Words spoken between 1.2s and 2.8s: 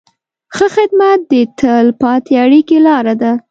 د تل پاتې اړیکې